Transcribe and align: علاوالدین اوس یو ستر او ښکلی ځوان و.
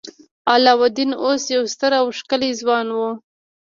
علاوالدین 0.53 1.11
اوس 1.23 1.43
یو 1.55 1.63
ستر 1.73 1.91
او 1.99 2.05
ښکلی 2.19 2.51
ځوان 2.61 2.87
و. 2.91 2.99